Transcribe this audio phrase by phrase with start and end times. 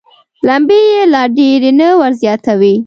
[0.47, 2.75] لمبې یې لا ډېرې نه وزياتوي.